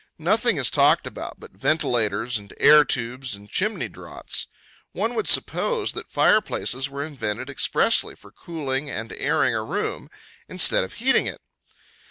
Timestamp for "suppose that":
5.29-6.09